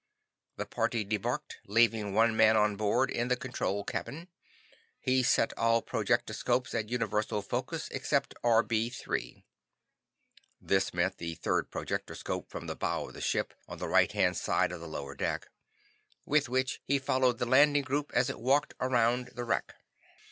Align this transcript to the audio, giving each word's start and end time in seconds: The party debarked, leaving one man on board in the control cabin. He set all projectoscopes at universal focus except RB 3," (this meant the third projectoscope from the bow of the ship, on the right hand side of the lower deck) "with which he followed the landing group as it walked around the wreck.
The 0.57 0.65
party 0.65 1.03
debarked, 1.05 1.57
leaving 1.67 2.15
one 2.15 2.35
man 2.35 2.57
on 2.57 2.75
board 2.75 3.11
in 3.11 3.27
the 3.27 3.35
control 3.35 3.83
cabin. 3.83 4.29
He 4.99 5.21
set 5.21 5.53
all 5.55 5.83
projectoscopes 5.83 6.73
at 6.73 6.89
universal 6.89 7.43
focus 7.43 7.87
except 7.91 8.33
RB 8.43 8.91
3," 8.91 9.45
(this 10.59 10.91
meant 10.91 11.19
the 11.19 11.35
third 11.35 11.69
projectoscope 11.69 12.49
from 12.49 12.65
the 12.65 12.75
bow 12.75 13.09
of 13.09 13.13
the 13.13 13.21
ship, 13.21 13.53
on 13.67 13.77
the 13.77 13.87
right 13.87 14.11
hand 14.11 14.37
side 14.37 14.71
of 14.71 14.81
the 14.81 14.87
lower 14.89 15.13
deck) 15.13 15.49
"with 16.25 16.49
which 16.49 16.81
he 16.83 16.97
followed 16.97 17.37
the 17.37 17.45
landing 17.45 17.83
group 17.83 18.11
as 18.15 18.27
it 18.27 18.39
walked 18.39 18.73
around 18.81 19.27
the 19.35 19.43
wreck. 19.43 19.75